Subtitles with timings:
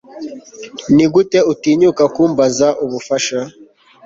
[0.95, 3.39] Nigute utinyuka kumbaza ubufasha